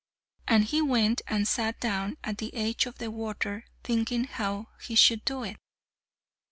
And 0.47 0.63
he 0.65 0.81
went 0.81 1.21
and 1.27 1.47
sat 1.47 1.79
down 1.79 2.17
at 2.23 2.39
the 2.39 2.51
edge 2.55 2.87
of 2.87 2.97
the 2.97 3.11
water, 3.11 3.65
thinking 3.83 4.23
how 4.23 4.69
he 4.83 4.95
should 4.95 5.23
do 5.25 5.43
it. 5.43 5.57